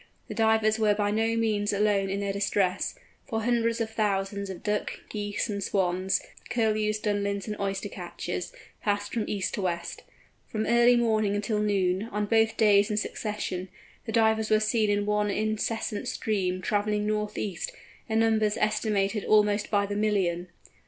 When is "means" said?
1.37-1.71